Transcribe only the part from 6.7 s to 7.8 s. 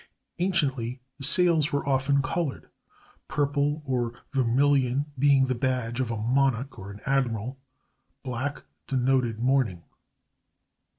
or an admiral.